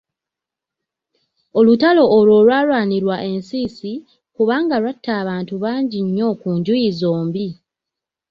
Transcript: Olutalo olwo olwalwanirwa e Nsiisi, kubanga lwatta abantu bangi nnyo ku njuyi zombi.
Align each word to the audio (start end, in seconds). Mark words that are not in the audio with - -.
Olutalo 1.59 2.03
olwo 2.17 2.33
olwalwanirwa 2.41 3.15
e 3.27 3.29
Nsiisi, 3.37 3.93
kubanga 4.35 4.75
lwatta 4.81 5.11
abantu 5.21 5.53
bangi 5.63 5.99
nnyo 6.05 6.27
ku 6.41 6.49
njuyi 6.57 6.89
zombi. 6.99 7.47